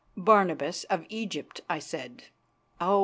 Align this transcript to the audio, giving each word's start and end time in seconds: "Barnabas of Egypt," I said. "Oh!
"Barnabas 0.17 0.83
of 0.85 1.05
Egypt," 1.09 1.61
I 1.69 1.77
said. 1.77 2.23
"Oh! 2.79 2.99